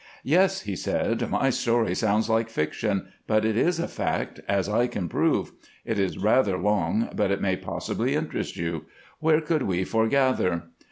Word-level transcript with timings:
"Yes," 0.23 0.61
he 0.61 0.75
said, 0.75 1.29
"my 1.29 1.51
story 1.51 1.93
sounds 1.93 2.27
like 2.27 2.49
fiction, 2.49 3.05
but 3.27 3.45
it 3.45 3.55
is 3.55 3.79
a 3.79 3.87
fact, 3.87 4.39
as 4.47 4.67
I 4.67 4.87
can 4.87 5.07
prove. 5.07 5.51
It 5.85 5.99
is 5.99 6.17
rather 6.17 6.57
long, 6.57 7.09
but 7.15 7.29
it 7.29 7.39
may 7.39 7.55
possibly 7.55 8.15
interest 8.15 8.57
you. 8.57 8.85
Where 9.19 9.41
could 9.41 9.61
we 9.61 9.83
foregather?" 9.83 10.63